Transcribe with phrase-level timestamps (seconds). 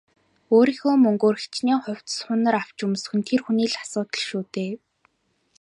[0.55, 4.71] Өөрийнхөө мөнгөөр хэчнээн хувцас хунар авч өмсөх нь тэр хүний л асуудал шүү дээ.